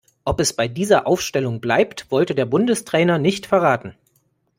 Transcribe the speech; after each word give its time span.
Ob 0.25 0.39
es 0.39 0.51
bei 0.55 0.67
dieser 0.67 1.05
Aufstellung 1.05 1.61
bleibt, 1.61 2.09
wollte 2.09 2.33
der 2.33 2.45
Bundestrainer 2.47 3.19
nicht 3.19 3.45
verraten. 3.45 3.93